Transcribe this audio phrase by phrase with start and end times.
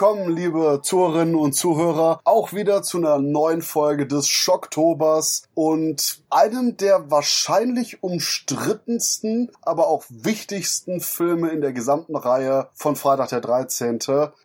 [0.00, 6.78] Willkommen, liebe Zuhörerinnen und Zuhörer, auch wieder zu einer neuen Folge des Schocktobers und einem
[6.78, 13.98] der wahrscheinlich umstrittensten, aber auch wichtigsten Filme in der gesamten Reihe von Freitag der 13.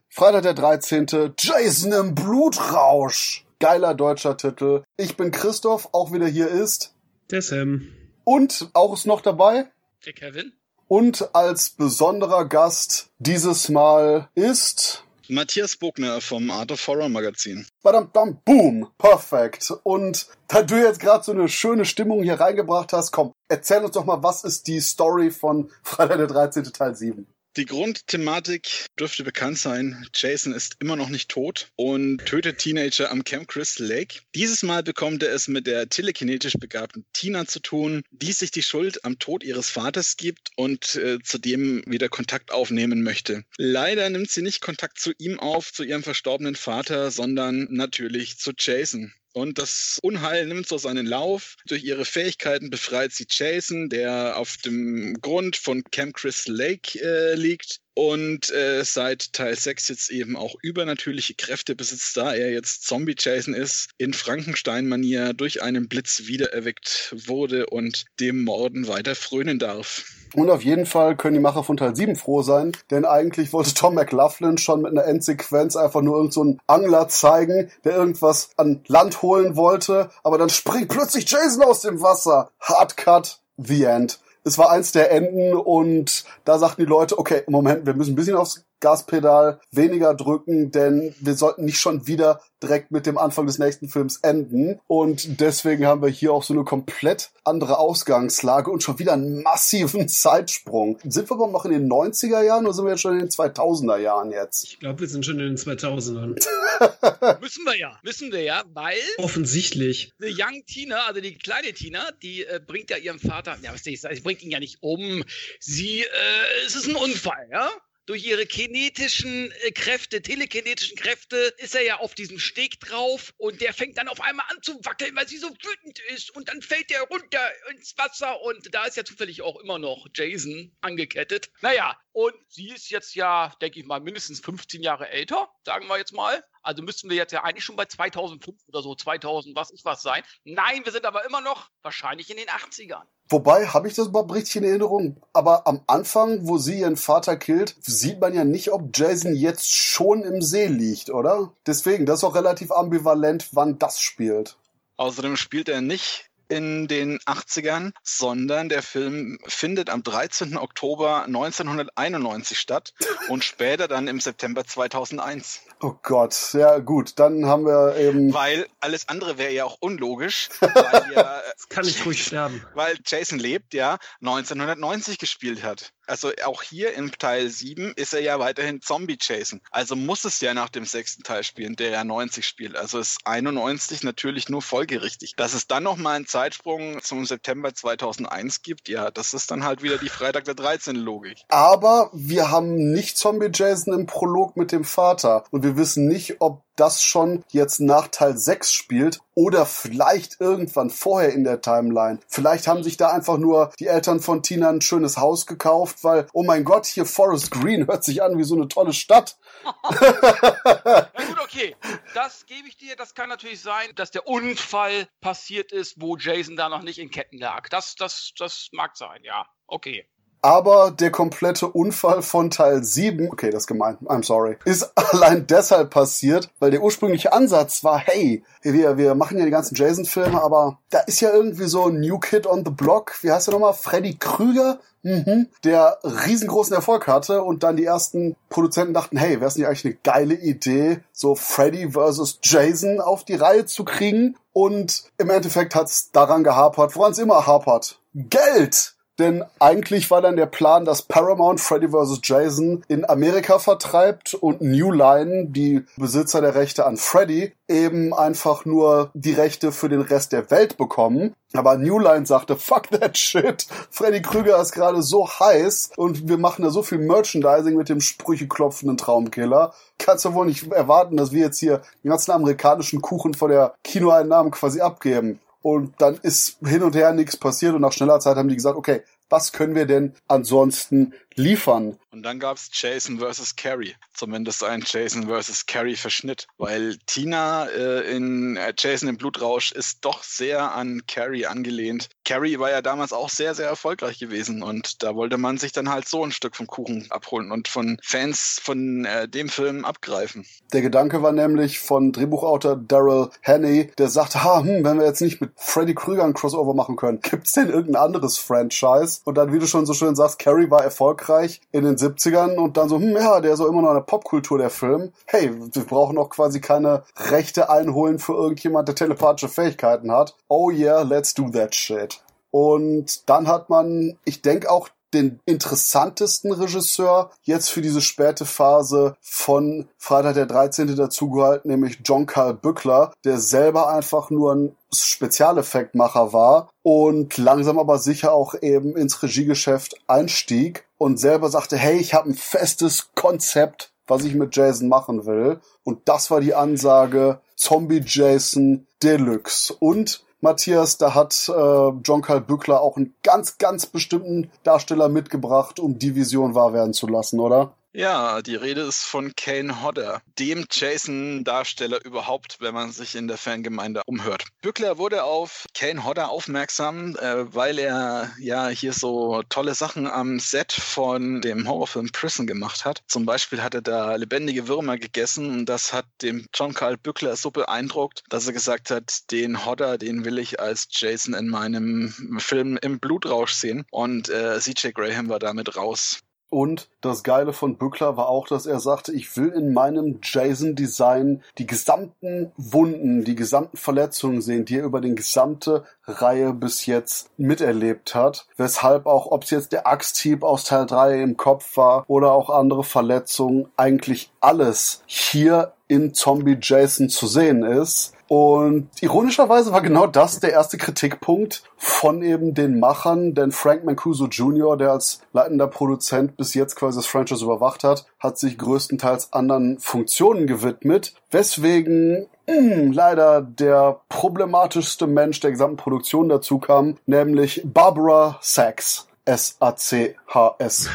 [0.09, 1.33] Freitag der 13.
[1.39, 3.45] Jason im Blutrausch.
[3.61, 4.83] Geiler deutscher Titel.
[4.97, 6.93] Ich bin Christoph, auch wieder hier ist.
[7.31, 7.87] Der Sam.
[8.25, 9.67] Und auch ist noch dabei.
[10.05, 10.51] Der Kevin.
[10.89, 17.65] Und als besonderer Gast dieses Mal ist Matthias Bogner vom Art of Horror Magazin.
[17.81, 19.73] Badam, bam, boom, perfekt.
[19.83, 23.91] Und da du jetzt gerade so eine schöne Stimmung hier reingebracht hast, komm, erzähl uns
[23.91, 26.63] doch mal, was ist die Story von Freitag der 13.
[26.65, 27.27] Teil 7?
[27.57, 30.05] Die Grundthematik dürfte bekannt sein.
[30.13, 34.19] Jason ist immer noch nicht tot und tötet Teenager am Camp Crystal Lake.
[34.35, 38.61] Dieses Mal bekommt er es mit der telekinetisch begabten Tina zu tun, die sich die
[38.61, 43.45] Schuld am Tod ihres Vaters gibt und äh, zudem wieder Kontakt aufnehmen möchte.
[43.57, 48.51] Leider nimmt sie nicht Kontakt zu ihm auf, zu ihrem verstorbenen Vater, sondern natürlich zu
[48.57, 49.13] Jason.
[49.35, 51.57] Und das Unheil nimmt so seinen Lauf.
[51.67, 57.35] Durch ihre Fähigkeiten befreit sie Jason, der auf dem Grund von Camp Crystal Lake äh,
[57.35, 62.85] liegt und äh, seit Teil 6 jetzt eben auch übernatürliche Kräfte besitzt, da er jetzt
[62.85, 69.59] Zombie Jason ist, in Frankenstein-Manier durch einen Blitz wiedererweckt wurde und dem Morden weiter frönen
[69.59, 70.05] darf.
[70.33, 73.73] Und auf jeden Fall können die Macher von Teil 7 froh sein, denn eigentlich wollte
[73.73, 78.81] Tom McLaughlin schon mit einer Endsequenz einfach nur irgendeinen so Angler zeigen, der irgendwas an
[78.87, 82.51] Land holen wollte, aber dann springt plötzlich Jason aus dem Wasser.
[82.59, 84.19] Hardcut, the end.
[84.45, 88.15] Es war eins der Enden und da sagten die Leute, okay, Moment, wir müssen ein
[88.15, 93.45] bisschen aufs Gaspedal weniger drücken, denn wir sollten nicht schon wieder direkt mit dem Anfang
[93.45, 94.79] des nächsten Films enden.
[94.87, 99.43] Und deswegen haben wir hier auch so eine komplett andere Ausgangslage und schon wieder einen
[99.43, 100.99] massiven Zeitsprung.
[101.03, 103.29] Sind wir aber noch in den 90er Jahren oder sind wir jetzt schon in den
[103.29, 104.63] 2000er Jahren jetzt?
[104.65, 106.35] Ich glaube, wir sind schon in den 2000ern.
[107.41, 112.11] müssen wir ja, müssen wir ja, weil offensichtlich die Young Tina, also die kleine Tina,
[112.21, 114.59] die äh, bringt ja ihrem Vater, ja, was soll ich sagen, sie bringt ihn ja
[114.59, 115.23] nicht um.
[115.59, 117.69] Sie, äh, es ist ein Unfall, ja?
[118.05, 123.61] Durch ihre kinetischen äh, Kräfte, telekinetischen Kräfte, ist er ja auf diesem Steg drauf und
[123.61, 126.61] der fängt dann auf einmal an zu wackeln, weil sie so wütend ist und dann
[126.61, 131.49] fällt er runter ins Wasser und da ist ja zufällig auch immer noch Jason angekettet.
[131.61, 135.97] Naja, und sie ist jetzt ja, denke ich mal, mindestens 15 Jahre älter, sagen wir
[135.97, 136.41] jetzt mal.
[136.63, 140.01] Also müssten wir jetzt ja eigentlich schon bei 2005 oder so, 2000, was ich was
[140.01, 140.23] sein.
[140.45, 143.03] Nein, wir sind aber immer noch wahrscheinlich in den 80ern.
[143.27, 145.21] Wobei, habe ich das überhaupt richtig in Erinnerung?
[145.33, 149.75] Aber am Anfang, wo sie ihren Vater killt, sieht man ja nicht, ob Jason jetzt
[149.75, 151.51] schon im See liegt, oder?
[151.67, 154.55] Deswegen, das ist auch relativ ambivalent, wann das spielt.
[154.95, 160.57] Außerdem spielt er nicht in den 80ern, sondern der Film findet am 13.
[160.57, 162.93] Oktober 1991 statt
[163.29, 165.61] und später dann im September 2001.
[165.81, 168.33] Oh Gott, ja gut, dann haben wir eben.
[168.33, 170.49] Weil alles andere wäre ja auch unlogisch.
[170.61, 172.65] Weil ja, das kann ich ruhig sterben.
[172.73, 175.91] Weil Jason lebt ja 1990 gespielt hat.
[176.07, 179.61] Also auch hier im Teil 7 ist er ja weiterhin Zombie Jason.
[179.71, 182.75] Also muss es ja nach dem sechsten Teil spielen, der ja 90 spielt.
[182.75, 185.33] Also ist 91 natürlich nur folgerichtig.
[185.37, 189.81] Dass es dann nochmal einen Zeitsprung zum September 2001 gibt, ja, das ist dann halt
[189.81, 191.43] wieder die Freitag der 13 Logik.
[191.49, 195.45] Aber wir haben nicht Zombie Jason im Prolog mit dem Vater.
[195.51, 200.89] Und wir wissen nicht, ob das schon jetzt nach Teil 6 spielt oder vielleicht irgendwann
[200.89, 202.19] vorher in der Timeline.
[202.27, 206.27] Vielleicht haben sich da einfach nur die Eltern von Tina ein schönes Haus gekauft, weil,
[206.33, 209.37] oh mein Gott, hier Forest Green hört sich an wie so eine tolle Stadt.
[209.63, 211.75] Na gut, okay.
[212.13, 212.95] Das gebe ich dir.
[212.95, 217.11] Das kann natürlich sein, dass der Unfall passiert ist, wo Jason da noch nicht in
[217.11, 217.67] Ketten lag.
[217.69, 219.45] Das, das, das mag sein, ja.
[219.67, 220.07] Okay.
[220.45, 225.47] Aber der komplette Unfall von Teil 7, okay, das ist gemein, I'm sorry, ist allein
[225.47, 230.39] deshalb passiert, weil der ursprüngliche Ansatz war, hey, wir, wir machen ja die ganzen Jason-Filme,
[230.39, 233.55] aber da ist ja irgendwie so ein New Kid on the Block, wie heißt der
[233.55, 239.39] nochmal, Freddy Krüger, mhm, der riesengroßen Erfolg hatte und dann die ersten Produzenten dachten, hey,
[239.39, 243.83] wäre es nicht eigentlich eine geile Idee, so Freddy versus Jason auf die Reihe zu
[243.83, 244.37] kriegen?
[244.53, 247.99] Und im Endeffekt hat es daran gehapert, woran es immer hapert.
[248.13, 248.94] Geld!
[249.17, 252.19] Denn eigentlich war dann der Plan, dass Paramount Freddy vs.
[252.23, 258.65] Jason in Amerika vertreibt und New Line, die Besitzer der Rechte an Freddy, eben einfach
[258.65, 261.33] nur die Rechte für den Rest der Welt bekommen.
[261.53, 263.65] Aber New Line sagte, fuck that shit.
[263.89, 268.01] Freddy Krüger ist gerade so heiß und wir machen da so viel Merchandising mit dem
[268.01, 269.73] sprücheklopfenden Traumkiller.
[269.97, 273.75] Kannst du wohl nicht erwarten, dass wir jetzt hier den ganzen amerikanischen Kuchen vor der
[273.83, 275.39] Kinoeinnahmen quasi abgeben.
[275.65, 278.77] Und dann ist hin und her nichts passiert und nach schneller Zeit haben die gesagt,
[278.77, 281.97] okay, was können wir denn ansonsten liefern.
[282.11, 283.55] Und dann gab es Jason vs.
[283.55, 283.95] Carrie.
[284.13, 285.65] Zumindest ein Jason vs.
[285.65, 286.47] Carrie-Verschnitt.
[286.57, 292.09] Weil Tina äh, in äh, Jason im Blutrausch ist doch sehr an Carrie angelehnt.
[292.23, 294.63] Carrie war ja damals auch sehr, sehr erfolgreich gewesen.
[294.63, 297.97] Und da wollte man sich dann halt so ein Stück vom Kuchen abholen und von
[298.01, 300.45] Fans von äh, dem Film abgreifen.
[300.71, 305.21] Der Gedanke war nämlich von Drehbuchautor Daryl Hanney, der sagte, ha, hm, wenn wir jetzt
[305.21, 309.19] nicht mit Freddy Krüger ein Crossover machen können, gibt's denn irgendein anderes Franchise?
[309.25, 311.24] Und dann, wie du schon so schön sagst, Carrie war erfolgreich
[311.71, 314.57] in den 70ern und dann so, hm, ja, der ist so immer noch eine Popkultur,
[314.57, 315.11] der Film.
[315.25, 320.35] Hey, wir brauchen auch quasi keine Rechte einholen für irgendjemand, der telepathische Fähigkeiten hat.
[320.47, 322.21] Oh yeah, let's do that shit.
[322.51, 329.15] Und dann hat man, ich denke auch den interessantesten Regisseur jetzt für diese späte Phase
[329.21, 330.95] von Freitag der 13.
[330.95, 337.97] dazugehalten, nämlich John Carl Bückler, der selber einfach nur ein Spezialeffektmacher war und langsam aber
[337.99, 343.91] sicher auch eben ins Regiegeschäft einstieg und selber sagte, hey, ich habe ein festes Konzept,
[344.07, 345.59] was ich mit Jason machen will.
[345.83, 349.73] Und das war die Ansage Zombie Jason Deluxe.
[349.79, 355.79] Und Matthias, da hat äh, John Carl Bückler auch einen ganz, ganz bestimmten Darsteller mitgebracht,
[355.79, 357.74] um die Vision wahr werden zu lassen, oder?
[357.97, 363.37] Ja, die Rede ist von Kane Hodder, dem Jason-Darsteller überhaupt, wenn man sich in der
[363.37, 364.43] Fangemeinde umhört.
[364.61, 370.41] Bückler wurde auf Kane Hodder aufmerksam, äh, weil er ja hier so tolle Sachen am
[370.41, 373.01] Set von dem Horrorfilm Prison gemacht hat.
[373.07, 377.37] Zum Beispiel hat er da lebendige Würmer gegessen und das hat dem John Carl Bückler
[377.37, 382.13] so beeindruckt, dass er gesagt hat, den Hodder, den will ich als Jason in meinem
[382.39, 383.85] Film im Blutrausch sehen.
[383.89, 386.19] Und äh, CJ Graham war damit raus.
[386.49, 391.43] Und das Geile von Bückler war auch, dass er sagte, ich will in meinem Jason-Design
[391.57, 397.29] die gesamten Wunden, die gesamten Verletzungen sehen, die er über den gesamte Reihe bis jetzt
[397.37, 398.47] miterlebt hat.
[398.57, 402.49] Weshalb auch, ob es jetzt der Axthieb aus Teil 3 im Kopf war oder auch
[402.49, 408.13] andere Verletzungen, eigentlich alles hier in Zombie Jason zu sehen ist.
[408.27, 414.25] Und ironischerweise war genau das der erste Kritikpunkt von eben den Machern, denn Frank Mancuso
[414.25, 419.33] Jr., der als leitender Produzent bis jetzt quasi das Franchise überwacht hat, hat sich größtenteils
[419.33, 426.97] anderen Funktionen gewidmet, weswegen mh, hm, leider der problematischste Mensch der gesamten Produktion dazu kam,
[427.05, 429.07] nämlich Barbara Sachs.
[429.25, 430.89] S-A-C-H-S.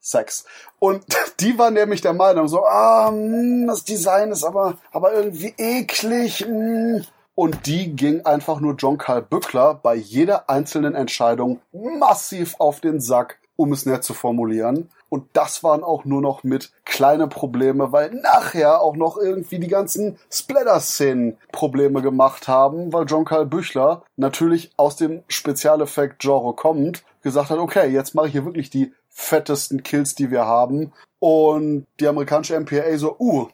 [0.00, 0.44] Sex.
[0.78, 1.04] Und
[1.40, 6.46] die war nämlich der Meinung, so, ah, mh, das Design ist aber, aber irgendwie eklig.
[6.48, 7.02] Mh.
[7.34, 13.00] Und die ging einfach nur John Carl Bückler bei jeder einzelnen Entscheidung massiv auf den
[13.00, 14.88] Sack, um es nett zu formulieren.
[15.08, 19.68] Und das waren auch nur noch mit kleine Probleme, weil nachher auch noch irgendwie die
[19.68, 27.50] ganzen Splatter-Szenen Probleme gemacht haben, weil John Carl Büchler natürlich aus dem Spezialeffekt-Genre kommt, gesagt
[27.50, 30.92] hat, okay, jetzt mache ich hier wirklich die fettesten Kills, die wir haben.
[31.18, 33.48] Und die amerikanische MPA so, uh,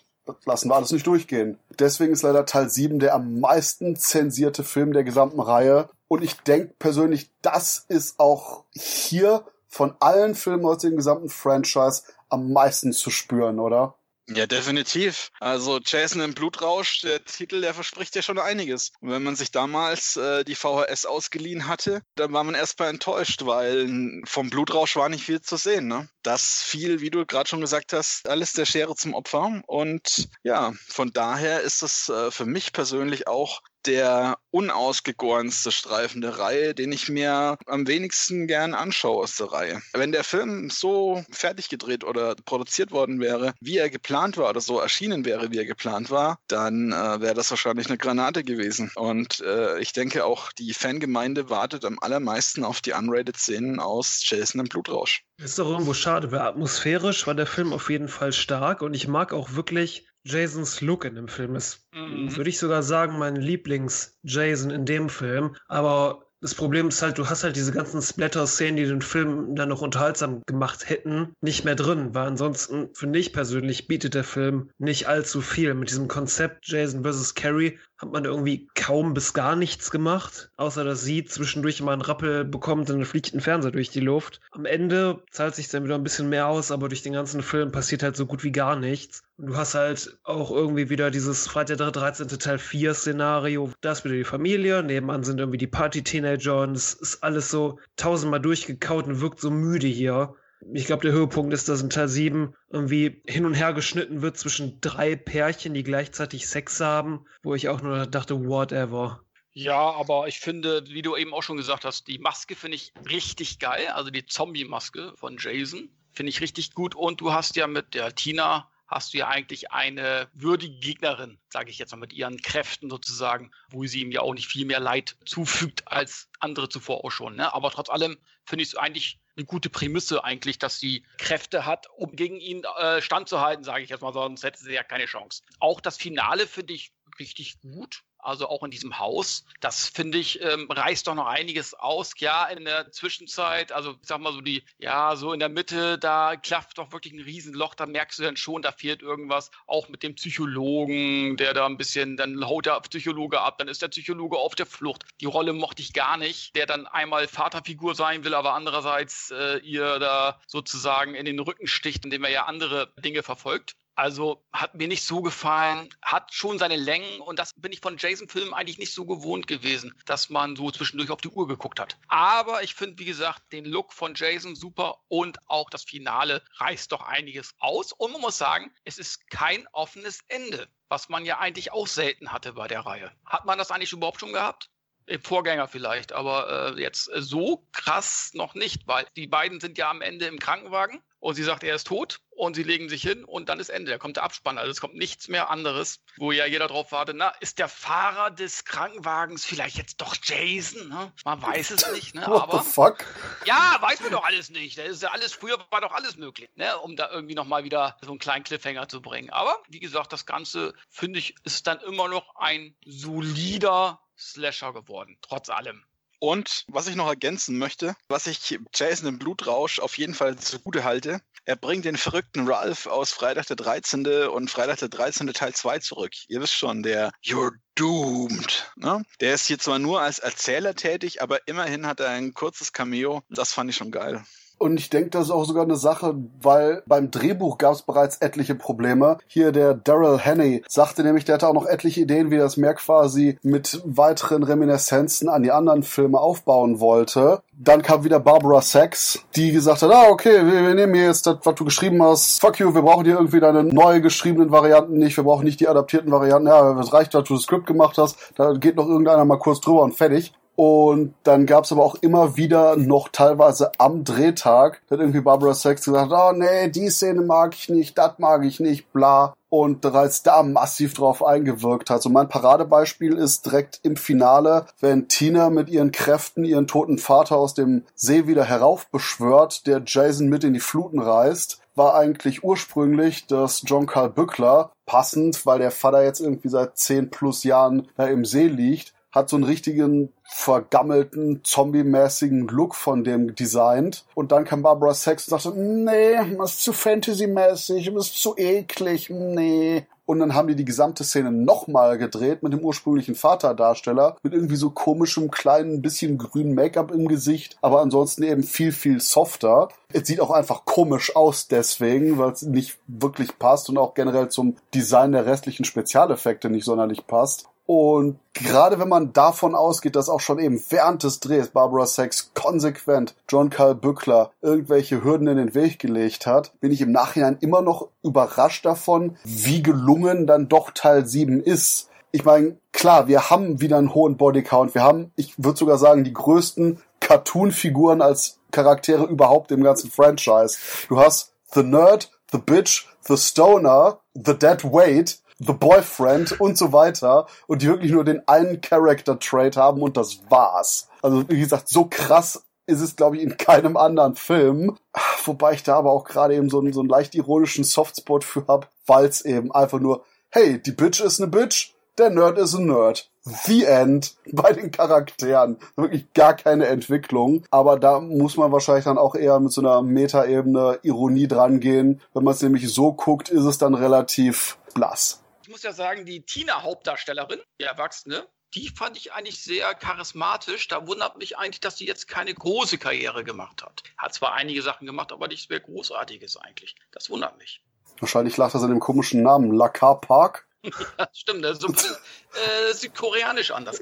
[0.44, 1.58] lassen wir alles nicht durchgehen.
[1.78, 5.88] Deswegen ist leider Teil 7 der am meisten zensierte Film der gesamten Reihe.
[6.08, 12.02] Und ich denke persönlich, das ist auch hier von allen Filmen aus dem gesamten Franchise
[12.28, 13.96] am meisten zu spüren, oder?
[14.28, 15.30] Ja, definitiv.
[15.40, 18.92] Also Jason im Blutrausch, der Titel, der verspricht ja schon einiges.
[19.00, 23.44] Und wenn man sich damals äh, die VHS ausgeliehen hatte, dann war man erstmal enttäuscht,
[23.44, 25.88] weil vom Blutrausch war nicht viel zu sehen.
[25.88, 26.08] Ne?
[26.22, 29.60] Das fiel, wie du gerade schon gesagt hast, alles der Schere zum Opfer.
[29.66, 36.38] Und ja, von daher ist es äh, für mich persönlich auch der unausgegorenste Streifen der
[36.38, 39.82] Reihe, den ich mir am wenigsten gern anschaue aus der Reihe.
[39.92, 44.60] Wenn der Film so fertig gedreht oder produziert worden wäre, wie er geplant war oder
[44.60, 48.90] so erschienen wäre, wie er geplant war, dann äh, wäre das wahrscheinlich eine Granate gewesen.
[48.94, 54.22] Und äh, ich denke auch, die Fangemeinde wartet am allermeisten auf die unrated Szenen aus
[54.24, 55.24] Jason im Blutrausch.
[55.38, 59.08] Ist doch irgendwo schade, weil atmosphärisch war der Film auf jeden Fall stark und ich
[59.08, 62.36] mag auch wirklich Jasons Look in dem Film ist, mhm.
[62.36, 65.56] würde ich sogar sagen, mein Lieblings-Jason in dem Film.
[65.68, 69.68] Aber das Problem ist halt, du hast halt diese ganzen Splatter-Szenen, die den Film dann
[69.68, 72.14] noch unterhaltsam gemacht hätten, nicht mehr drin.
[72.14, 75.72] Weil ansonsten, finde ich persönlich, bietet der Film nicht allzu viel.
[75.74, 77.34] Mit diesem Konzept Jason vs.
[77.34, 82.02] Carrie hat man irgendwie kaum bis gar nichts gemacht, außer dass sie zwischendurch mal einen
[82.02, 84.40] Rappel bekommt und dann fliegt ein Fernseher durch die Luft.
[84.50, 87.70] Am Ende zahlt sich dann wieder ein bisschen mehr aus, aber durch den ganzen Film
[87.70, 89.22] passiert halt so gut wie gar nichts.
[89.38, 92.26] Und du hast halt auch irgendwie wieder dieses Freitag der 13.
[92.26, 93.70] Teil 4 Szenario.
[93.80, 97.78] Da ist wieder die Familie, nebenan sind irgendwie die Party-Teenager und es ist alles so
[97.96, 100.34] tausendmal durchgekaut und wirkt so müde hier.
[100.72, 104.36] Ich glaube, der Höhepunkt ist, dass in Teil 7 irgendwie hin und her geschnitten wird
[104.36, 109.24] zwischen drei Pärchen, die gleichzeitig Sex haben, wo ich auch nur dachte, whatever.
[109.54, 112.92] Ja, aber ich finde, wie du eben auch schon gesagt hast, die Maske finde ich
[113.08, 113.88] richtig geil.
[113.88, 115.90] Also die Zombie-Maske von Jason.
[116.12, 116.94] Finde ich richtig gut.
[116.94, 121.70] Und du hast ja mit der Tina hast du ja eigentlich eine würdige Gegnerin, sage
[121.70, 124.80] ich jetzt mal, mit ihren Kräften sozusagen, wo sie ihm ja auch nicht viel mehr
[124.80, 127.36] Leid zufügt als andere zuvor auch schon.
[127.36, 127.54] Ne?
[127.54, 131.86] Aber trotz allem finde ich es eigentlich eine gute Prämisse eigentlich, dass sie Kräfte hat,
[131.96, 135.42] um gegen ihn äh, standzuhalten, sage ich jetzt mal, sonst hätte sie ja keine Chance.
[135.58, 139.44] Auch das Finale finde ich richtig gut also auch in diesem Haus.
[139.60, 142.12] Das finde ich, ähm, reißt doch noch einiges aus.
[142.18, 145.98] Ja, in der Zwischenzeit, also ich sag mal so die, ja, so in der Mitte,
[145.98, 149.50] da klafft doch wirklich ein Riesenloch, da merkst du dann schon, da fehlt irgendwas.
[149.66, 153.82] Auch mit dem Psychologen, der da ein bisschen, dann haut der Psychologe ab, dann ist
[153.82, 155.04] der Psychologe auf der Flucht.
[155.20, 159.58] Die Rolle mochte ich gar nicht, der dann einmal Vaterfigur sein will, aber andererseits äh,
[159.58, 163.76] ihr da sozusagen in den Rücken sticht, indem er ja andere Dinge verfolgt.
[164.02, 167.98] Also hat mir nicht so gefallen, hat schon seine Längen und das bin ich von
[167.98, 171.96] Jason-Filmen eigentlich nicht so gewohnt gewesen, dass man so zwischendurch auf die Uhr geguckt hat.
[172.08, 176.90] Aber ich finde, wie gesagt, den Look von Jason super und auch das Finale reißt
[176.90, 177.92] doch einiges aus.
[177.92, 182.32] Und man muss sagen, es ist kein offenes Ende, was man ja eigentlich auch selten
[182.32, 183.12] hatte bei der Reihe.
[183.24, 184.71] Hat man das eigentlich überhaupt schon gehabt?
[185.06, 189.90] Im Vorgänger vielleicht, aber äh, jetzt so krass noch nicht, weil die beiden sind ja
[189.90, 193.24] am Ende im Krankenwagen und sie sagt, er ist tot und sie legen sich hin
[193.24, 193.92] und dann ist Ende.
[193.92, 194.58] Da kommt der Abspann.
[194.58, 197.14] Also es kommt nichts mehr anderes, wo ja jeder drauf wartet.
[197.16, 200.88] Na, ist der Fahrer des Krankenwagens vielleicht jetzt doch Jason?
[200.88, 201.12] Ne?
[201.24, 202.16] Man weiß es nicht.
[202.16, 202.22] Ne?
[202.26, 203.04] What Aber the fuck?
[203.44, 204.78] ja, weiß man doch alles nicht.
[204.78, 206.76] Das ist ja alles, früher war doch alles möglich, ne?
[206.78, 209.30] um da irgendwie nochmal wieder so einen kleinen Cliffhanger zu bringen.
[209.30, 214.00] Aber wie gesagt, das Ganze, finde ich, ist dann immer noch ein solider
[214.30, 215.84] Slasher geworden, trotz allem.
[216.22, 220.84] Und was ich noch ergänzen möchte, was ich Jason im Blutrausch auf jeden Fall zugute
[220.84, 224.06] halte, er bringt den verrückten Ralph aus Freitag der 13.
[224.28, 225.26] und Freitag der 13.
[225.32, 226.12] Teil 2 zurück.
[226.28, 228.70] Ihr wisst schon, der You're Doomed.
[228.76, 229.02] Ne?
[229.18, 233.24] Der ist hier zwar nur als Erzähler tätig, aber immerhin hat er ein kurzes Cameo.
[233.28, 234.24] Das fand ich schon geil.
[234.62, 238.18] Und ich denke, das ist auch sogar eine Sache, weil beim Drehbuch gab es bereits
[238.18, 239.18] etliche Probleme.
[239.26, 242.74] Hier der Daryl Hanney sagte nämlich, der hatte auch noch etliche Ideen, wie das mehr
[242.74, 247.42] quasi mit weiteren Reminiszenzen an die anderen Filme aufbauen wollte.
[247.52, 251.26] Dann kam wieder Barbara Sachs, die gesagt hat, ah, okay, wir, wir nehmen hier jetzt
[251.26, 252.40] das, was du geschrieben hast.
[252.40, 255.66] Fuck you, wir brauchen hier irgendwie deine neu geschriebenen Varianten nicht, wir brauchen nicht die
[255.66, 256.46] adaptierten Varianten.
[256.46, 259.60] Ja, es reicht, dass du das Skript gemacht hast, da geht noch irgendeiner mal kurz
[259.60, 260.32] drüber und fertig.
[260.54, 265.54] Und dann gab es aber auch immer wieder noch teilweise am Drehtag, hat irgendwie Barbara
[265.54, 269.34] Sachs gesagt, oh nee, die Szene mag ich nicht, das mag ich nicht, bla.
[269.48, 272.02] Und bereits da massiv drauf eingewirkt hat.
[272.02, 277.36] So mein Paradebeispiel ist direkt im Finale, wenn Tina mit ihren Kräften ihren toten Vater
[277.36, 283.26] aus dem See wieder heraufbeschwört, der Jason mit in die Fluten reißt war eigentlich ursprünglich,
[283.26, 288.04] dass John Carl Bückler, passend, weil der Vater jetzt irgendwie seit zehn plus Jahren da
[288.06, 294.06] im See liegt, hat so einen richtigen vergammelten, zombie-mäßigen Look von dem designt.
[294.14, 298.34] Und dann kam Barbara Sachs und sagte, nee, das ist zu Fantasy-mäßig, das ist zu
[298.36, 299.86] eklig, nee.
[300.04, 304.56] Und dann haben die die gesamte Szene nochmal gedreht mit dem ursprünglichen Vaterdarsteller, mit irgendwie
[304.56, 309.68] so komischem, kleinen, bisschen grünen Make-up im Gesicht, aber ansonsten eben viel, viel softer.
[309.92, 314.28] Es sieht auch einfach komisch aus deswegen, weil es nicht wirklich passt und auch generell
[314.28, 317.48] zum Design der restlichen Spezialeffekte nicht sonderlich passt.
[317.66, 322.32] Und gerade wenn man davon ausgeht, dass auch schon eben während des Drehs Barbara Sachs
[322.34, 327.38] konsequent John Carl Bückler irgendwelche Hürden in den Weg gelegt hat, bin ich im Nachhinein
[327.40, 331.88] immer noch überrascht davon, wie gelungen dann doch Teil 7 ist.
[332.10, 334.74] Ich meine, klar, wir haben wieder einen hohen Bodycount.
[334.74, 340.58] Wir haben, ich würde sogar sagen, die größten Cartoon-Figuren als Charaktere überhaupt im ganzen Franchise.
[340.88, 346.72] Du hast The Nerd, The Bitch, The Stoner, The Dead Weight, The Boyfriend und so
[346.72, 350.88] weiter und die wirklich nur den einen Character Trait haben und das war's.
[351.02, 354.76] Also wie gesagt, so krass ist es, glaube ich, in keinem anderen Film.
[355.24, 358.46] Wobei ich da aber auch gerade eben so einen, so einen leicht ironischen Softspot für
[358.46, 362.54] hab, weil es eben einfach nur, hey, die Bitch ist eine Bitch, der Nerd ist
[362.54, 363.10] ein Nerd.
[363.24, 365.58] The End bei den Charakteren.
[365.76, 367.44] Wirklich gar keine Entwicklung.
[367.50, 372.00] Aber da muss man wahrscheinlich dann auch eher mit so einer Metaebene Ironie drangehen.
[372.14, 375.21] Wenn man es nämlich so guckt, ist es dann relativ blass
[375.52, 380.68] muss ja sagen, die Tina-Hauptdarstellerin, die Erwachsene, die fand ich eigentlich sehr charismatisch.
[380.68, 383.82] Da wundert mich eigentlich, dass sie jetzt keine große Karriere gemacht hat.
[383.96, 386.74] Hat zwar einige Sachen gemacht, aber nichts mehr Großartiges eigentlich.
[386.90, 387.62] Das wundert mich.
[388.00, 389.52] Wahrscheinlich lag das an dem komischen Namen.
[389.52, 390.46] Lakar Park.
[390.98, 391.96] ja, stimmt, das ist so
[392.34, 393.80] äh, südkoreanisch anders.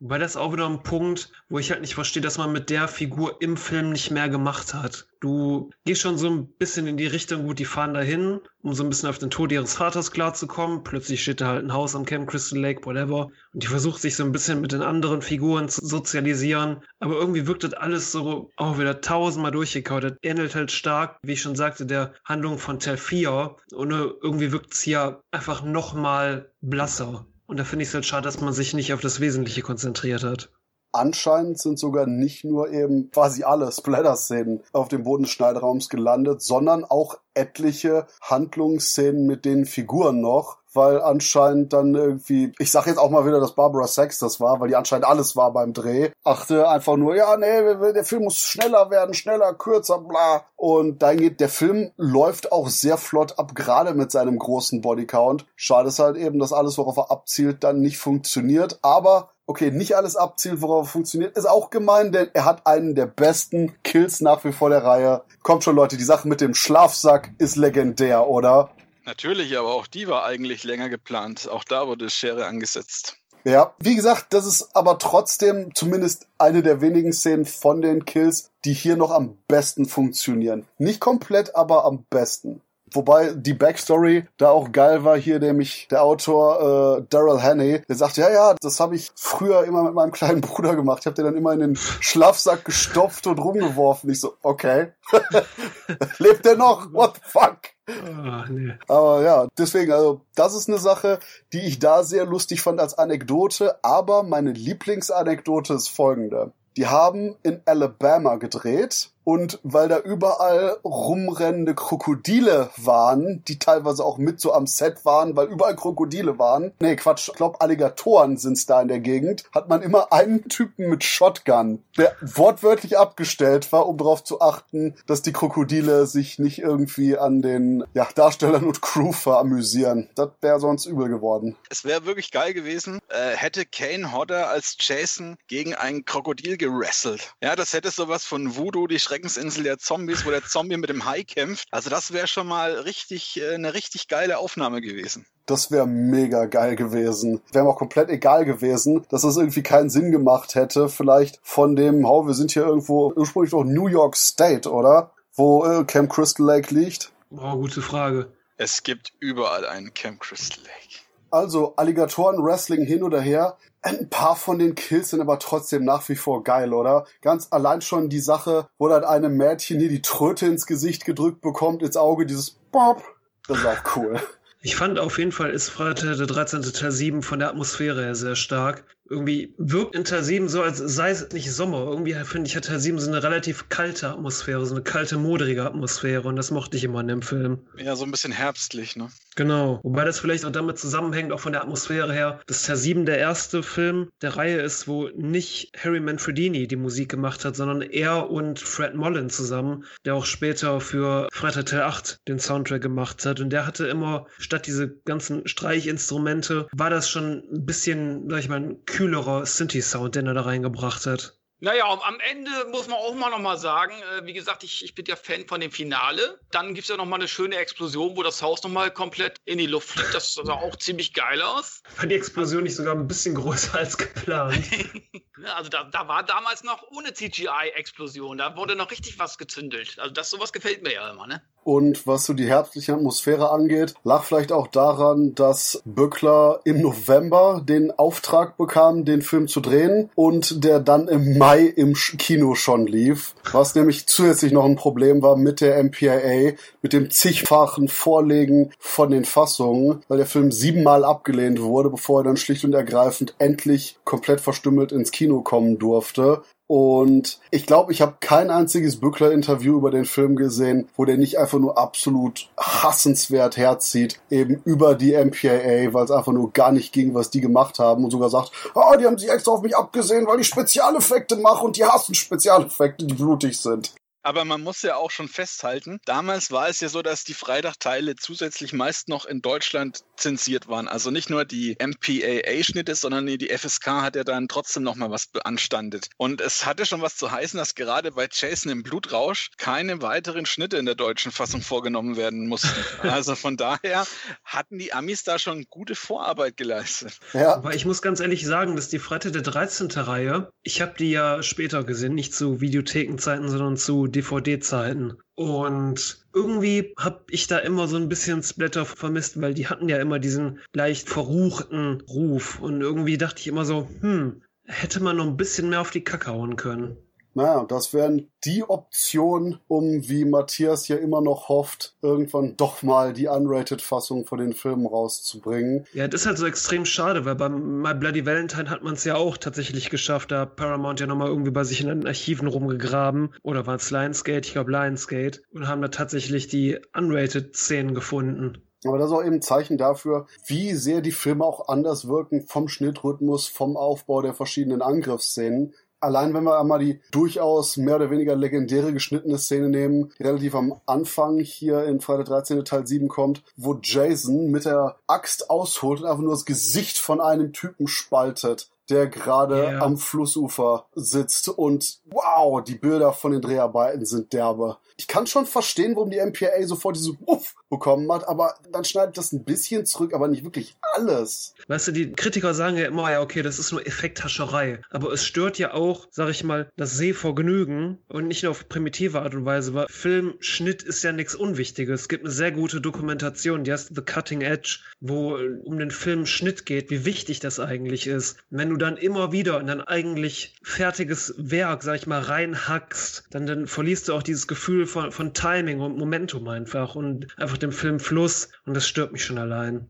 [0.00, 2.88] Weil das auch wieder ein Punkt, wo ich halt nicht verstehe, dass man mit der
[2.88, 5.06] Figur im Film nicht mehr gemacht hat.
[5.20, 8.84] Du gehst schon so ein bisschen in die Richtung, gut, die fahren dahin, um so
[8.84, 10.84] ein bisschen auf den Tod ihres Vaters klarzukommen.
[10.84, 13.30] Plötzlich steht da halt ein Haus am Camp Crystal Lake, whatever.
[13.52, 16.84] Und die versucht sich so ein bisschen mit den anderen Figuren zu sozialisieren.
[17.00, 20.04] Aber irgendwie wirkt das alles so auch wieder tausendmal durchgekaut.
[20.04, 23.56] Das ähnelt halt stark, wie ich schon sagte, der Handlung von Tel 4.
[23.72, 27.26] Und irgendwie wirkt es hier einfach nochmal blasser.
[27.48, 30.22] Und da finde ich es halt schade, dass man sich nicht auf das Wesentliche konzentriert
[30.22, 30.50] hat.
[30.92, 36.42] Anscheinend sind sogar nicht nur eben quasi alle Splatter-Szenen auf dem Boden des Schneideraums gelandet,
[36.42, 42.98] sondern auch etliche Handlungsszenen mit den Figuren noch, weil anscheinend dann irgendwie, ich sag jetzt
[42.98, 46.10] auch mal wieder, dass Barbara Sachs das war, weil die anscheinend alles war beim Dreh,
[46.24, 50.44] achte einfach nur, ja, nee, der Film muss schneller werden, schneller, kürzer, bla.
[50.56, 55.46] Und dann geht, der Film läuft auch sehr flott ab, gerade mit seinem großen Bodycount.
[55.56, 59.96] Schade ist halt eben, dass alles, worauf er abzielt, dann nicht funktioniert, aber okay, nicht
[59.96, 64.20] alles abzielt, worauf er funktioniert, ist auch gemein, denn er hat einen der besten Kills
[64.20, 65.22] nach wie vor der Reihe.
[65.42, 68.68] Kommt schon, Leute, die Sache mit dem Schlafsack ist legendär, oder?
[69.08, 71.48] Natürlich, aber auch die war eigentlich länger geplant.
[71.48, 73.16] Auch da wurde Schere angesetzt.
[73.42, 78.50] Ja, wie gesagt, das ist aber trotzdem zumindest eine der wenigen Szenen von den Kills,
[78.66, 80.66] die hier noch am besten funktionieren.
[80.76, 82.60] Nicht komplett, aber am besten.
[82.92, 87.96] Wobei die Backstory da auch geil war, hier nämlich der Autor äh, Daryl Hannay, der
[87.96, 91.00] sagt, ja, ja, das habe ich früher immer mit meinem kleinen Bruder gemacht.
[91.00, 94.10] Ich habe den dann immer in den Schlafsack gestopft und rumgeworfen.
[94.10, 94.92] Ich so, okay.
[96.18, 96.92] Lebt der noch?
[96.92, 97.58] What the fuck?
[97.88, 98.74] Ach, nee.
[98.86, 101.18] Aber ja, deswegen, also das ist eine Sache,
[101.52, 103.82] die ich da sehr lustig fand als Anekdote.
[103.82, 106.52] Aber meine Lieblingsanekdote ist folgende.
[106.76, 114.16] Die haben in Alabama gedreht und weil da überall rumrennende Krokodile waren, die teilweise auch
[114.16, 116.72] mit so am Set waren, weil überall Krokodile waren.
[116.80, 119.44] Nee, Quatsch, ich glaube Alligatoren sind's da in der Gegend.
[119.54, 124.94] Hat man immer einen Typen mit Shotgun, der wortwörtlich abgestellt war, um darauf zu achten,
[125.06, 130.08] dass die Krokodile sich nicht irgendwie an den ja, Darstellern und Crew veramüsieren.
[130.14, 131.54] Das wäre sonst übel geworden.
[131.68, 137.34] Es wäre wirklich geil gewesen, äh, hätte Kane Hodder als Jason gegen ein Krokodil gerasselt.
[137.42, 140.90] Ja, das hätte sowas von Voodoo, die Schreck Schreckensinsel der Zombies, wo der Zombie mit
[140.90, 141.66] dem Hai kämpft.
[141.72, 145.26] Also das wäre schon mal richtig, äh, eine richtig geile Aufnahme gewesen.
[145.46, 147.40] Das wäre mega geil gewesen.
[147.50, 150.88] Wäre mir auch komplett egal gewesen, dass das irgendwie keinen Sinn gemacht hätte.
[150.88, 155.12] Vielleicht von dem, oh, wir sind hier irgendwo ursprünglich doch New York State, oder?
[155.34, 157.10] Wo äh, Camp Crystal Lake liegt.
[157.30, 158.32] Oh, gute Frage.
[158.56, 161.07] Es gibt überall einen Camp Crystal Lake.
[161.30, 163.56] Also Alligatoren Wrestling hin oder her.
[163.82, 167.06] Ein paar von den Kills sind aber trotzdem nach wie vor geil, oder?
[167.22, 171.40] Ganz allein schon die Sache, wo dann einem Mädchen hier die Tröte ins Gesicht gedrückt
[171.40, 173.02] bekommt, ins Auge, dieses Bob.
[173.46, 174.20] Das ist auch cool.
[174.60, 176.62] Ich fand auf jeden Fall ist Freitag der 13.
[176.62, 180.78] Teil 7 von der Atmosphäre her sehr stark irgendwie wirkt in Teil 7 so, als
[180.78, 181.78] sei es nicht Sommer.
[181.78, 185.64] Irgendwie finde ich, hat Teil 7 so eine relativ kalte Atmosphäre, so eine kalte, modrige
[185.64, 187.58] Atmosphäre und das mochte ich immer in dem Film.
[187.76, 189.08] Ja, so ein bisschen herbstlich, ne?
[189.36, 189.80] Genau.
[189.82, 193.18] Wobei das vielleicht auch damit zusammenhängt, auch von der Atmosphäre her, dass Teil 7 der
[193.18, 198.30] erste Film der Reihe ist, wo nicht Harry Manfredini die Musik gemacht hat, sondern er
[198.30, 203.40] und Fred Mullen zusammen, der auch später für Freitag Teil 8 den Soundtrack gemacht hat.
[203.40, 208.48] Und der hatte immer, statt diese ganzen Streichinstrumente, war das schon ein bisschen, sag ich
[208.48, 211.38] mal, ein kühlerer Synthi-Sound, den er da reingebracht hat.
[211.60, 215.04] Naja, am Ende muss man auch mal nochmal sagen, äh, wie gesagt, ich, ich bin
[215.06, 216.40] ja Fan von dem Finale.
[216.50, 219.66] Dann gibt es ja nochmal eine schöne Explosion, wo das Haus nochmal komplett in die
[219.66, 220.14] Luft fliegt.
[220.14, 221.82] Das sah auch ziemlich geil aus.
[221.96, 224.64] War die Explosion nicht sogar ein bisschen größer als geplant?
[225.56, 228.38] also da, da war damals noch ohne CGI-Explosion.
[228.38, 229.96] Da wurde noch richtig was gezündelt.
[230.00, 231.40] Also das sowas gefällt mir ja immer, ne?
[231.68, 237.60] Und was so die herbstliche Atmosphäre angeht, lag vielleicht auch daran, dass Böckler im November
[237.62, 242.86] den Auftrag bekam, den Film zu drehen und der dann im Mai im Kino schon
[242.86, 243.34] lief.
[243.52, 249.10] Was nämlich zusätzlich noch ein Problem war mit der MPAA, mit dem zigfachen Vorlegen von
[249.10, 253.98] den Fassungen, weil der Film siebenmal abgelehnt wurde, bevor er dann schlicht und ergreifend endlich
[254.04, 256.40] komplett verstümmelt ins Kino kommen durfte.
[256.68, 261.38] Und ich glaube, ich habe kein einziges Bückler-Interview über den Film gesehen, wo der nicht
[261.38, 266.92] einfach nur absolut hassenswert herzieht, eben über die MPAA, weil es einfach nur gar nicht
[266.92, 269.62] ging, was die gemacht haben und sogar sagt, ah, oh, die haben sich extra auf
[269.62, 273.94] mich abgesehen, weil ich Spezialeffekte mache und die hassen Spezialeffekte, die blutig sind.
[274.28, 278.14] Aber man muss ja auch schon festhalten, damals war es ja so, dass die Freitagteile
[278.14, 280.86] zusätzlich meist noch in Deutschland zensiert waren.
[280.86, 285.28] Also nicht nur die MPAA-Schnitte, sondern die FSK hat ja dann trotzdem noch mal was
[285.28, 286.10] beanstandet.
[286.18, 290.44] Und es hatte schon was zu heißen, dass gerade bei Jason im Blutrausch keine weiteren
[290.44, 292.68] Schnitte in der deutschen Fassung vorgenommen werden mussten.
[293.18, 294.06] Also von daher
[294.44, 297.18] hatten die Amis da schon gute Vorarbeit geleistet.
[297.32, 297.54] Ja.
[297.54, 299.88] Aber ich muss ganz ehrlich sagen, dass die Freitag der 13.
[299.92, 305.18] Reihe, ich habe die ja später gesehen, nicht zu Videothekenzeiten, sondern zu DVD-Zeiten.
[305.34, 309.98] Und irgendwie habe ich da immer so ein bisschen Splatter vermisst, weil die hatten ja
[309.98, 312.60] immer diesen leicht verruchten Ruf.
[312.60, 316.04] Und irgendwie dachte ich immer so, hm, hätte man noch ein bisschen mehr auf die
[316.04, 316.96] Kacke hauen können.
[317.38, 323.12] Naja, das wären die Optionen, um, wie Matthias ja immer noch hofft, irgendwann doch mal
[323.12, 325.86] die Unrated-Fassung von den Filmen rauszubringen.
[325.92, 329.04] Ja, das ist halt so extrem schade, weil bei My Bloody Valentine hat man es
[329.04, 333.32] ja auch tatsächlich geschafft, da Paramount ja nochmal irgendwie bei sich in den Archiven rumgegraben.
[333.44, 334.48] Oder war es Lionsgate?
[334.48, 335.40] Ich glaube Lionsgate.
[335.52, 338.64] Und haben da tatsächlich die Unrated-Szenen gefunden.
[338.84, 342.46] Aber das ist auch eben ein Zeichen dafür, wie sehr die Filme auch anders wirken
[342.46, 348.10] vom Schnittrhythmus, vom Aufbau der verschiedenen Angriffsszenen allein wenn wir einmal die durchaus mehr oder
[348.10, 352.64] weniger legendäre geschnittene Szene nehmen, die relativ am Anfang hier in Freitag 13.
[352.64, 357.20] Teil 7 kommt, wo Jason mit der Axt ausholt und einfach nur das Gesicht von
[357.20, 359.82] einem Typen spaltet der gerade yeah.
[359.82, 364.78] am Flussufer sitzt und wow, die Bilder von den Dreharbeiten sind derbe.
[365.00, 369.16] Ich kann schon verstehen, warum die MPA sofort diese Uff bekommen hat, aber dann schneidet
[369.16, 371.54] das ein bisschen zurück, aber nicht wirklich alles.
[371.68, 374.80] Weißt du, die Kritiker sagen ja immer, ja, okay, das ist nur Effekthascherei.
[374.90, 379.22] Aber es stört ja auch, sag ich mal, das Sehvergnügen und nicht nur auf primitive
[379.22, 382.02] Art und Weise, weil Filmschnitt ist ja nichts Unwichtiges.
[382.02, 386.66] Es gibt eine sehr gute Dokumentation, die heißt The Cutting Edge, wo um den Filmschnitt
[386.66, 388.38] geht, wie wichtig das eigentlich ist.
[388.50, 393.46] Wenn du dann immer wieder in dein eigentlich fertiges Werk, sag ich mal, reinhackst, dann,
[393.46, 397.72] dann verlierst du auch dieses Gefühl von, von Timing und Momentum einfach und einfach dem
[397.72, 399.88] Filmfluss und das stört mich schon allein.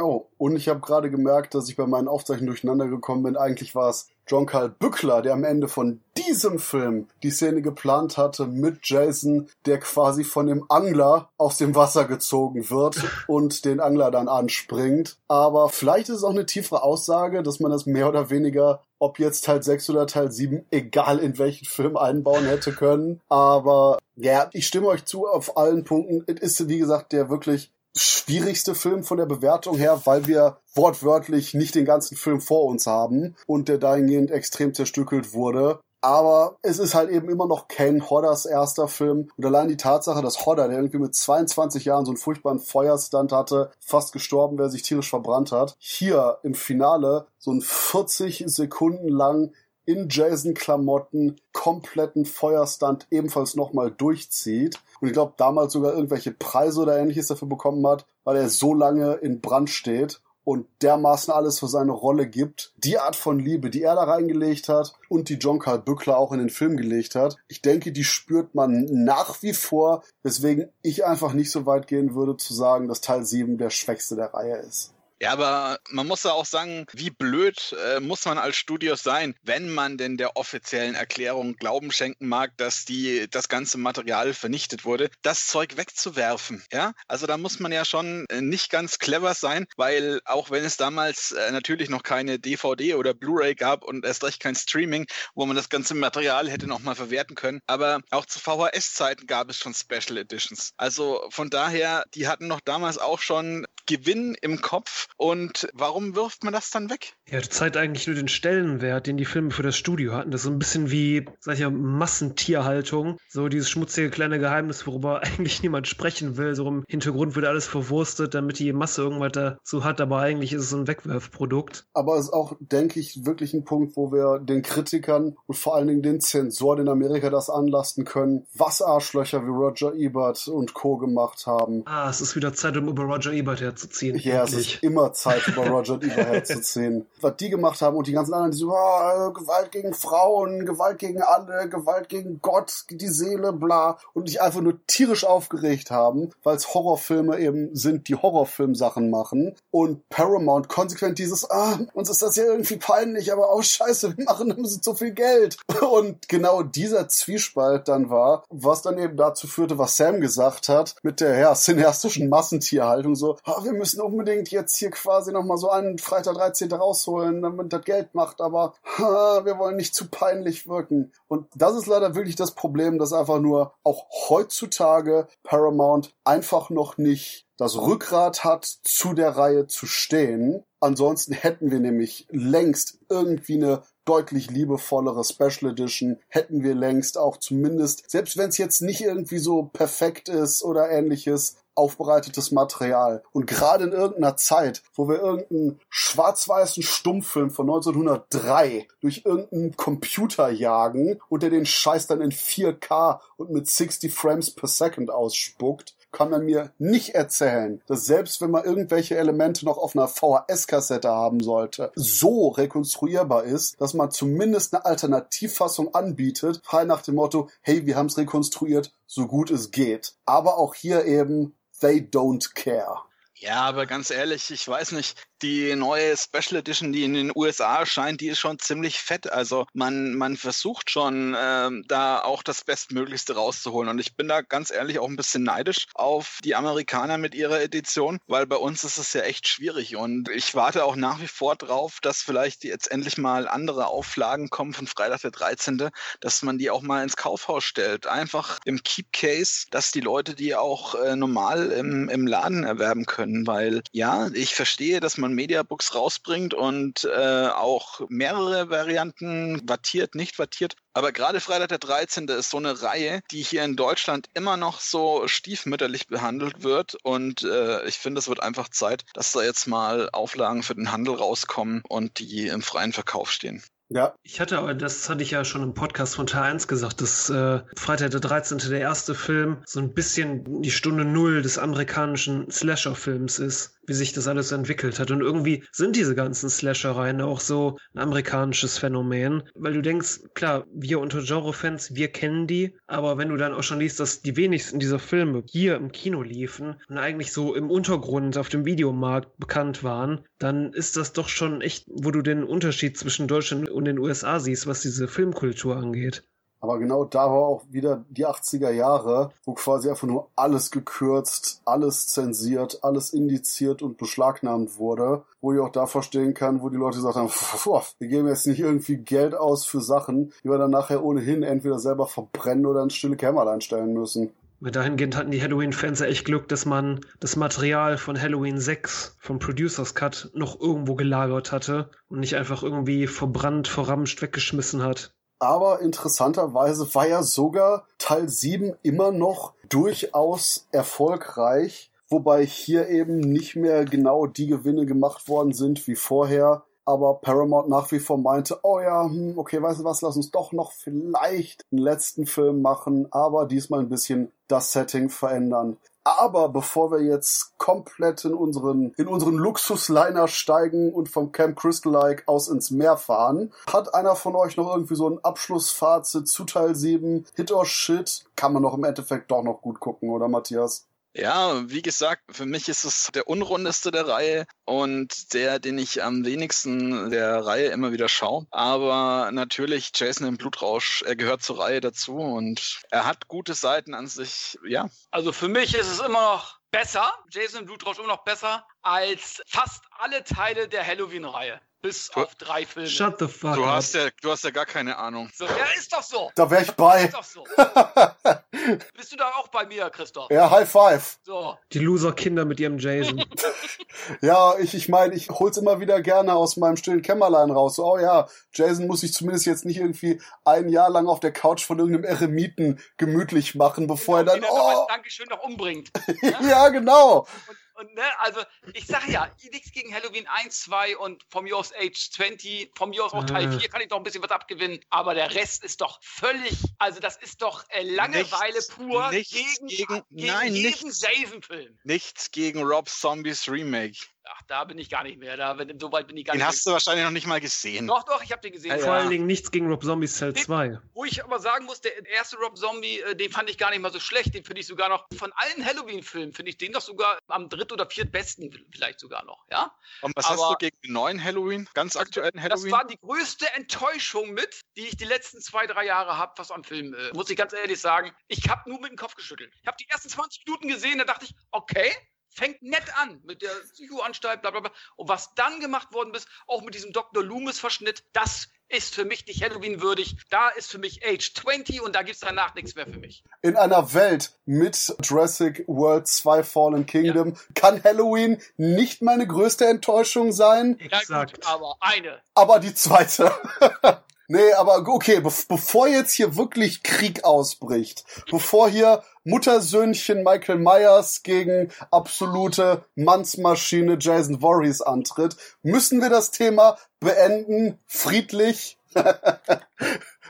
[0.00, 3.36] Oh, und ich habe gerade gemerkt, dass ich bei meinen Aufzeichnungen durcheinander gekommen bin.
[3.36, 8.18] Eigentlich war es John Carl Bückler, der am Ende von diesem Film die Szene geplant
[8.18, 13.80] hatte mit Jason, der quasi von dem Angler aus dem Wasser gezogen wird und den
[13.80, 15.16] Angler dann anspringt.
[15.28, 19.18] Aber vielleicht ist es auch eine tiefere Aussage, dass man das mehr oder weniger, ob
[19.18, 23.20] jetzt Teil 6 oder Teil 7, egal in welchen Film einbauen hätte können.
[23.28, 26.24] Aber ja, ich stimme euch zu auf allen Punkten.
[26.26, 31.54] Es ist, wie gesagt, der wirklich schwierigste Film von der Bewertung her, weil wir wortwörtlich
[31.54, 35.80] nicht den ganzen Film vor uns haben und der dahingehend extrem zerstückelt wurde.
[36.00, 39.30] Aber es ist halt eben immer noch Ken Hodders erster Film.
[39.36, 43.32] Und allein die Tatsache, dass Hodder, der irgendwie mit 22 Jahren so einen furchtbaren Feuerstand
[43.32, 49.08] hatte, fast gestorben wäre, sich tierisch verbrannt hat, hier im Finale so ein 40 Sekunden
[49.08, 49.52] lang
[49.88, 54.78] in Jason-Klamotten kompletten Feuerstand ebenfalls nochmal durchzieht.
[55.00, 58.74] Und ich glaube, damals sogar irgendwelche Preise oder ähnliches dafür bekommen hat, weil er so
[58.74, 62.74] lange in Brand steht und dermaßen alles für seine Rolle gibt.
[62.76, 66.32] Die Art von Liebe, die er da reingelegt hat und die John Carl Bückler auch
[66.32, 71.06] in den Film gelegt hat, ich denke, die spürt man nach wie vor, weswegen ich
[71.06, 74.56] einfach nicht so weit gehen würde zu sagen, dass Teil 7 der schwächste der Reihe
[74.58, 74.92] ist.
[75.20, 79.34] Ja, aber man muss ja auch sagen, wie blöd äh, muss man als Studios sein,
[79.42, 84.84] wenn man denn der offiziellen Erklärung Glauben schenken mag, dass die das ganze Material vernichtet
[84.84, 86.62] wurde, das Zeug wegzuwerfen.
[86.72, 90.64] Ja, also da muss man ja schon äh, nicht ganz clever sein, weil auch wenn
[90.64, 95.06] es damals äh, natürlich noch keine DVD oder Blu-ray gab und erst recht kein Streaming,
[95.34, 99.56] wo man das ganze Material hätte nochmal verwerten können, aber auch zu VHS-Zeiten gab es
[99.58, 100.72] schon Special Editions.
[100.76, 106.44] Also von daher, die hatten noch damals auch schon Gewinn im Kopf und warum wirft
[106.44, 107.14] man das dann weg?
[107.30, 110.30] Ja, das zeigt eigentlich nur den Stellenwert, den die Filme für das Studio hatten.
[110.30, 113.16] Das ist so ein bisschen wie, sag ich ja, Massentierhaltung.
[113.28, 116.54] So dieses schmutzige kleine Geheimnis, worüber eigentlich niemand sprechen will.
[116.54, 120.64] So im Hintergrund wird alles verwurstet, damit die Masse irgendwas dazu hat, aber eigentlich ist
[120.64, 121.86] es ein Wegwerfprodukt.
[121.94, 125.76] Aber es ist auch, denke ich, wirklich ein Punkt, wo wir den Kritikern und vor
[125.76, 130.74] allen Dingen den Zensoren in Amerika das anlasten können, was Arschlöcher wie Roger Ebert und
[130.74, 130.98] Co.
[130.98, 131.84] gemacht haben.
[131.86, 133.77] Ah, es ist wieder Zeit, um über Roger Ebert herzuziehen.
[134.24, 137.06] Ja, es ist immer Zeit, über Roger Ebert herzuziehen.
[137.20, 140.98] Was die gemacht haben und die ganzen anderen, die so, oh, Gewalt gegen Frauen, Gewalt
[140.98, 143.98] gegen alle, Gewalt gegen Gott, die Seele, bla.
[144.14, 149.54] Und sich einfach nur tierisch aufgeregt haben, weil es Horrorfilme eben sind, die Horrorfilmsachen machen.
[149.70, 154.24] Und Paramount konsequent dieses, ah, uns ist das ja irgendwie peinlich, aber oh scheiße, wir
[154.24, 155.56] machen damit so viel Geld.
[155.90, 160.96] Und genau dieser Zwiespalt dann war, was dann eben dazu führte, was Sam gesagt hat,
[161.02, 165.70] mit der ja, cineastischen Massentierhaltung, so, oh, wir müssen unbedingt jetzt hier quasi nochmal so
[165.70, 166.72] einen Freitag 13.
[166.72, 171.12] rausholen, damit das Geld macht, aber ha, wir wollen nicht zu peinlich wirken.
[171.28, 176.96] Und das ist leider wirklich das Problem, dass einfach nur auch heutzutage Paramount einfach noch
[176.96, 180.64] nicht das Rückgrat hat, zu der Reihe zu stehen.
[180.80, 187.36] Ansonsten hätten wir nämlich längst irgendwie eine deutlich liebevollere Special Edition hätten wir längst auch
[187.36, 193.22] zumindest, selbst wenn es jetzt nicht irgendwie so perfekt ist oder ähnliches, aufbereitetes Material.
[193.32, 200.50] Und gerade in irgendeiner Zeit, wo wir irgendeinen schwarz-weißen Stummfilm von 1903 durch irgendeinen Computer
[200.50, 205.94] jagen und der den Scheiß dann in 4K und mit 60 Frames per Second ausspuckt,
[206.10, 211.08] kann man mir nicht erzählen, dass selbst wenn man irgendwelche Elemente noch auf einer VHS-Kassette
[211.08, 217.48] haben sollte, so rekonstruierbar ist, dass man zumindest eine Alternativfassung anbietet, frei nach dem Motto,
[217.60, 220.14] hey, wir haben es rekonstruiert, so gut es geht.
[220.24, 223.02] Aber auch hier eben, they don't care.
[223.34, 227.80] Ja, aber ganz ehrlich, ich weiß nicht, die neue Special Edition, die in den USA
[227.80, 229.30] erscheint, die ist schon ziemlich fett.
[229.30, 233.88] Also man, man versucht schon, ähm, da auch das Bestmöglichste rauszuholen.
[233.88, 237.60] Und ich bin da ganz ehrlich auch ein bisschen neidisch auf die Amerikaner mit ihrer
[237.60, 239.96] Edition, weil bei uns ist es ja echt schwierig.
[239.96, 244.50] Und ich warte auch nach wie vor drauf, dass vielleicht jetzt endlich mal andere Auflagen
[244.50, 248.06] kommen von Freitag der 13., dass man die auch mal ins Kaufhaus stellt.
[248.06, 253.06] Einfach im Keep Case, dass die Leute die auch äh, normal im, im Laden erwerben
[253.06, 253.46] können.
[253.46, 260.14] Weil ja, ich verstehe, dass man man Mediabooks rausbringt und äh, auch mehrere Varianten, wattiert,
[260.14, 260.76] nicht wattiert.
[260.94, 262.28] Aber gerade Freitag der 13.
[262.28, 266.96] ist so eine Reihe, die hier in Deutschland immer noch so stiefmütterlich behandelt wird.
[267.02, 270.90] Und äh, ich finde, es wird einfach Zeit, dass da jetzt mal Auflagen für den
[270.90, 273.62] Handel rauskommen und die im freien Verkauf stehen.
[273.90, 274.14] Ja.
[274.22, 277.30] Ich hatte aber, das hatte ich ja schon im Podcast von Teil 1 gesagt, dass
[277.30, 278.58] äh, Freitag der 13.
[278.58, 284.12] der erste Film so ein bisschen die Stunde Null des amerikanischen Slasher-Films ist wie sich
[284.12, 285.10] das alles entwickelt hat.
[285.10, 290.66] Und irgendwie sind diese ganzen Slashereien auch so ein amerikanisches Phänomen, weil du denkst, klar,
[290.72, 294.36] wir unter Genre-Fans, wir kennen die, aber wenn du dann auch schon liest, dass die
[294.36, 299.36] wenigsten dieser Filme hier im Kino liefen und eigentlich so im Untergrund auf dem Videomarkt
[299.38, 303.84] bekannt waren, dann ist das doch schon echt, wo du den Unterschied zwischen Deutschland und
[303.84, 306.24] den USA siehst, was diese Filmkultur angeht.
[306.60, 311.62] Aber genau da war auch wieder die 80er Jahre, wo quasi einfach nur alles gekürzt,
[311.64, 315.22] alles zensiert, alles indiziert und beschlagnahmt wurde.
[315.40, 317.28] Wo ich auch da verstehen kann, wo die Leute gesagt haben,
[317.98, 321.78] wir geben jetzt nicht irgendwie Geld aus für Sachen, die wir dann nachher ohnehin entweder
[321.78, 324.32] selber verbrennen oder ins stille Kämmerlein stellen müssen.
[324.60, 329.38] Dahingehend hatten die Halloween-Fans ja echt Glück, dass man das Material von Halloween 6 vom
[329.38, 335.14] Producers Cut noch irgendwo gelagert hatte und nicht einfach irgendwie verbrannt, verramscht, weggeschmissen hat.
[335.38, 343.54] Aber interessanterweise war ja sogar Teil 7 immer noch durchaus erfolgreich, wobei hier eben nicht
[343.54, 346.64] mehr genau die Gewinne gemacht worden sind wie vorher.
[346.88, 350.30] Aber Paramount nach wie vor meinte, oh ja, hm, okay, weißt du was, lass uns
[350.30, 355.76] doch noch vielleicht einen letzten Film machen, aber diesmal ein bisschen das Setting verändern.
[356.02, 361.92] Aber bevor wir jetzt komplett in unseren, in unseren Luxusliner steigen und vom Camp Crystal
[361.92, 366.44] Lake aus ins Meer fahren, hat einer von euch noch irgendwie so ein Abschlussfazit zu
[366.44, 367.26] Teil 7?
[367.34, 368.24] Hit or Shit?
[368.34, 370.87] Kann man noch im Endeffekt doch noch gut gucken, oder Matthias?
[371.14, 376.02] Ja, wie gesagt, für mich ist es der unrundeste der Reihe und der, den ich
[376.02, 378.46] am wenigsten der Reihe immer wieder schaue.
[378.50, 383.94] Aber natürlich, Jason im Blutrausch, er gehört zur Reihe dazu und er hat gute Seiten
[383.94, 384.88] an sich, ja.
[385.10, 389.42] Also für mich ist es immer noch besser, Jason im Blutrausch immer noch besser als
[389.46, 391.60] fast alle Teile der Halloween-Reihe.
[391.80, 392.88] Bis du, auf drei Filme.
[392.88, 393.76] Shut the fuck du up.
[393.76, 395.30] Hast ja, du hast ja gar keine Ahnung.
[395.32, 396.30] So, ja, ist doch so.
[396.34, 397.04] Da wäre ich bei.
[397.04, 397.44] Ist doch so.
[398.96, 400.28] Bist du da auch bei mir, Christoph?
[400.30, 401.18] Ja, High Five.
[401.22, 401.56] So.
[401.72, 403.24] Die Loser-Kinder mit ihrem Jason.
[404.20, 407.76] ja, ich, ich meine, ich hol's immer wieder gerne aus meinem stillen Kämmerlein raus.
[407.76, 411.32] So, oh ja, Jason muss sich zumindest jetzt nicht irgendwie ein Jahr lang auf der
[411.32, 414.86] Couch von irgendeinem Eremiten gemütlich machen, bevor genau, er dann, oh.
[414.88, 415.90] Dankeschön noch umbringt.
[416.22, 416.40] ja?
[416.42, 417.20] ja, genau.
[417.20, 418.40] Und und ne, also
[418.74, 422.90] ich sage ja, nichts gegen Halloween 1, 2 und vom mir aus Age 20, vom
[422.90, 425.64] mir aus auch Teil 4 kann ich doch ein bisschen was abgewinnen, aber der Rest
[425.64, 430.26] ist doch völlig, also das ist doch äh, Langeweile nichts, pur nichts gegen, gegen, gegen
[430.26, 431.78] nein, jeden Jason-Film.
[431.84, 433.98] Nichts gegen Rob Zombies Remake.
[434.30, 435.36] Ach, da bin ich gar nicht mehr.
[435.36, 436.44] Da, so weit bin ich gar den nicht.
[436.44, 437.86] Den hast du wahrscheinlich noch nicht mal gesehen.
[437.86, 438.70] Doch, doch, ich habe den gesehen.
[438.70, 440.78] Ja, Vor allen Dingen nichts gegen Rob Zombies Cell 2.
[440.94, 443.80] Wo ich aber sagen muss, der erste Rob Zombie, äh, den fand ich gar nicht
[443.80, 444.34] mal so schlecht.
[444.34, 447.72] Den finde ich sogar noch, von allen Halloween-Filmen, finde ich den doch sogar am dritt-
[447.72, 449.74] oder viertbesten vielleicht sogar noch, ja?
[450.02, 452.70] Und was aber hast du gegen den neuen Halloween, ganz aktuellen Halloween?
[452.70, 456.50] Das war die größte Enttäuschung mit, die ich die letzten zwei, drei Jahre habe, was
[456.50, 458.12] am Film, äh, muss ich ganz ehrlich sagen.
[458.28, 459.52] Ich habe nur mit dem Kopf geschüttelt.
[459.60, 461.94] Ich habe die ersten 20 Minuten gesehen, da dachte ich, okay,
[462.30, 464.72] fängt nett an mit der Psychoanstalt, bla bla bla.
[464.96, 467.22] Und was dann gemacht worden ist, auch mit diesem Dr.
[467.22, 470.16] Loomis-Verschnitt, das ist für mich nicht Halloween würdig.
[470.30, 473.24] Da ist für mich Age 20 und da gibt es danach nichts mehr für mich.
[473.40, 477.40] In einer Welt mit Jurassic World 2 Fallen Kingdom ja.
[477.54, 480.78] kann Halloween nicht meine größte Enttäuschung sein.
[480.90, 482.20] Ja, gut, aber eine.
[482.34, 483.32] Aber die zweite.
[484.30, 491.22] Nee, aber okay, be bevor jetzt hier wirklich Krieg ausbricht, bevor hier Muttersöhnchen Michael Myers
[491.22, 498.78] gegen absolute Mannsmaschine Jason Voorhees antritt, müssen wir das Thema beenden, friedlich.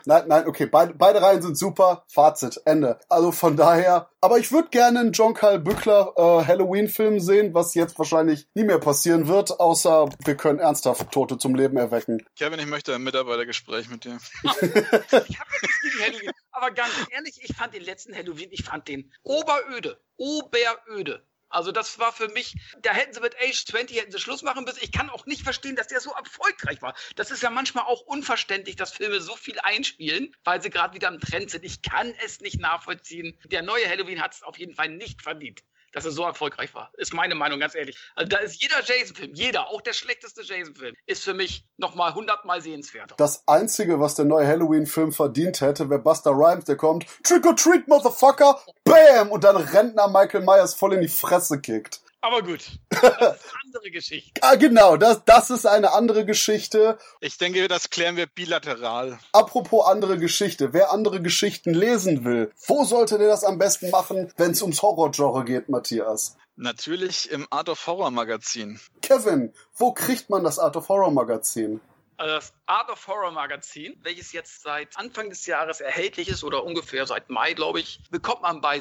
[0.08, 2.02] Nein, nein, okay, beide, beide Reihen sind super.
[2.08, 2.98] Fazit, Ende.
[3.10, 7.74] Also von daher, aber ich würde gerne einen John Kyle Bückler äh, Halloween-Film sehen, was
[7.74, 12.24] jetzt wahrscheinlich nie mehr passieren wird, außer wir können ernsthaft Tote zum Leben erwecken.
[12.38, 14.18] Kevin, ich möchte ein Mitarbeitergespräch mit dir.
[14.44, 18.88] ich habe nichts gegen Halloween, aber ganz ehrlich, ich fand den letzten Halloween, ich fand
[18.88, 21.22] den oberöde, oberöde.
[21.50, 24.64] Also das war für mich, da hätten sie mit Age 20 hätten sie Schluss machen
[24.64, 24.80] müssen.
[24.82, 26.94] Ich kann auch nicht verstehen, dass der so erfolgreich war.
[27.16, 31.08] Das ist ja manchmal auch unverständlich, dass Filme so viel einspielen, weil sie gerade wieder
[31.08, 31.64] im Trend sind.
[31.64, 33.38] Ich kann es nicht nachvollziehen.
[33.46, 36.90] Der neue Halloween hat es auf jeden Fall nicht verdient dass er so erfolgreich war.
[36.96, 37.96] Ist meine Meinung, ganz ehrlich.
[38.14, 42.60] Also da ist jeder Jason-Film, jeder, auch der schlechteste Jason-Film, ist für mich nochmal hundertmal
[42.60, 43.14] sehenswerter.
[43.16, 47.56] Das Einzige, was der neue Halloween-Film verdient hätte, wäre Buster Rhymes, der kommt, Trick or
[47.56, 49.30] Treat, Motherfucker, Bam!
[49.30, 52.00] Und dann Rentner Michael Myers voll in die Fresse kickt.
[52.20, 54.42] Aber gut, das ist eine andere Geschichte.
[54.42, 56.98] ah, genau, das, das ist eine andere Geschichte.
[57.20, 59.20] Ich denke, das klären wir bilateral.
[59.32, 64.32] Apropos andere Geschichte, wer andere Geschichten lesen will, wo sollte der das am besten machen,
[64.36, 66.36] wenn es ums Horrorgenre geht, Matthias?
[66.56, 68.80] Natürlich im Art of Horror Magazin.
[69.00, 71.80] Kevin, wo kriegt man das Art of Horror Magazin?
[72.16, 76.64] Also das Art of Horror Magazin, welches jetzt seit Anfang des Jahres erhältlich ist oder
[76.64, 78.80] ungefähr seit Mai, glaube ich, bekommt man bei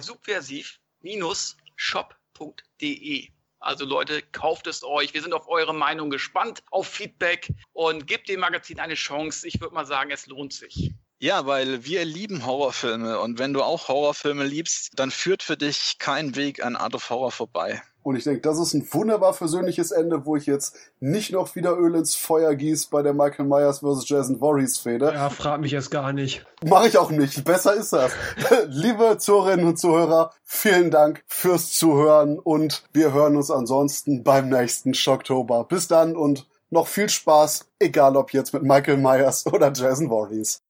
[2.38, 3.30] subversiv-shop.de.
[3.60, 5.14] Also Leute, kauft es euch.
[5.14, 9.48] Wir sind auf eure Meinung gespannt, auf Feedback und gebt dem Magazin eine Chance.
[9.48, 10.94] Ich würde mal sagen, es lohnt sich.
[11.20, 15.96] Ja, weil wir lieben Horrorfilme und wenn du auch Horrorfilme liebst, dann führt für dich
[15.98, 17.82] kein Weg an Art of Horror vorbei.
[18.04, 21.76] Und ich denke, das ist ein wunderbar versöhnliches Ende, wo ich jetzt nicht noch wieder
[21.76, 24.08] Öl ins Feuer gieße bei der Michael Myers vs.
[24.08, 25.12] Jason Voorhees Fehde.
[25.12, 26.46] Ja, frag mich erst gar nicht.
[26.64, 27.44] Mache ich auch nicht.
[27.44, 28.14] Besser ist das.
[28.68, 34.94] Liebe Zuhörerinnen und Zuhörer, vielen Dank fürs Zuhören und wir hören uns ansonsten beim nächsten
[34.94, 35.64] Schocktober.
[35.64, 40.62] Bis dann und noch viel Spaß, egal ob jetzt mit Michael Myers oder Jason Voorhees.